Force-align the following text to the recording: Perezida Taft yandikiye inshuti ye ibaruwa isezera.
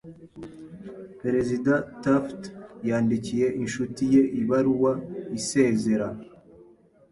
Perezida 1.21 1.73
Taft 2.03 2.41
yandikiye 2.89 3.47
inshuti 3.61 4.03
ye 4.13 4.21
ibaruwa 4.41 4.93
isezera. 5.37 6.07